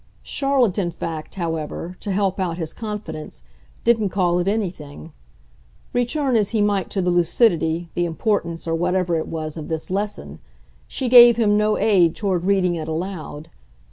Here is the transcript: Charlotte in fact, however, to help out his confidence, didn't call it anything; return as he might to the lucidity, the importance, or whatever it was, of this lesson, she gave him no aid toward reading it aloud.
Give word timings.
Charlotte 0.23 0.79
in 0.79 0.89
fact, 0.89 1.35
however, 1.35 1.95
to 1.99 2.11
help 2.11 2.39
out 2.39 2.57
his 2.57 2.73
confidence, 2.73 3.43
didn't 3.83 4.09
call 4.09 4.39
it 4.39 4.47
anything; 4.47 5.13
return 5.93 6.35
as 6.35 6.49
he 6.49 6.59
might 6.59 6.89
to 6.89 7.03
the 7.03 7.11
lucidity, 7.11 7.87
the 7.93 8.05
importance, 8.05 8.65
or 8.65 8.73
whatever 8.73 9.15
it 9.15 9.27
was, 9.27 9.57
of 9.57 9.67
this 9.67 9.91
lesson, 9.91 10.39
she 10.87 11.07
gave 11.07 11.37
him 11.37 11.55
no 11.55 11.77
aid 11.77 12.15
toward 12.15 12.45
reading 12.45 12.73
it 12.73 12.87
aloud. 12.87 13.51